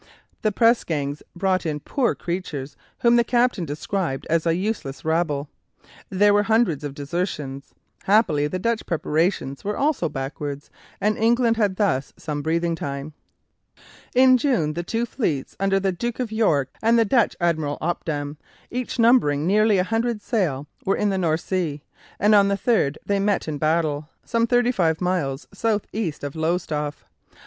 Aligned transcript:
The 0.41 0.51
pressgangs 0.51 1.21
brought 1.35 1.63
in 1.63 1.79
poor 1.79 2.15
creatures 2.15 2.75
whom 3.01 3.17
the 3.17 3.23
captains 3.23 3.67
described 3.67 4.25
as 4.31 4.47
a 4.47 4.55
useless 4.55 5.05
rabble. 5.05 5.47
There 6.09 6.33
were 6.33 6.41
hundreds 6.41 6.83
of 6.83 6.95
desertions. 6.95 7.75
Happily 8.05 8.47
the 8.47 8.57
Dutch 8.57 8.87
preparations 8.87 9.63
were 9.63 9.77
also 9.77 10.09
backward, 10.09 10.63
and 10.99 11.19
England 11.19 11.57
had 11.57 11.75
thus 11.75 12.13
some 12.17 12.41
breathing 12.41 12.73
time. 12.73 13.13
In 14.15 14.39
June 14.39 14.73
the 14.73 14.81
two 14.81 15.05
fleets, 15.05 15.55
under 15.59 15.79
the 15.79 15.91
Duke 15.91 16.19
of 16.19 16.31
York 16.31 16.71
and 16.81 16.97
the 16.97 17.05
Dutch 17.05 17.35
Admiral 17.39 17.77
Opdam, 17.79 18.37
each 18.71 18.97
numbering 18.97 19.45
nearly 19.45 19.77
a 19.77 19.83
hundred 19.83 20.23
sail, 20.23 20.65
were 20.83 20.97
in 20.97 21.09
the 21.11 21.19
North 21.19 21.41
Sea, 21.41 21.83
and 22.19 22.33
on 22.33 22.47
the 22.47 22.57
3rd 22.57 22.95
they 23.05 23.19
met 23.19 23.47
in 23.47 23.59
battle, 23.59 24.09
some 24.25 24.47
thirty 24.47 24.71
five 24.71 24.99
miles 24.99 25.47
south 25.53 25.85
east 25.93 26.23
of 26.23 26.35
Lowestoft. 26.35 27.03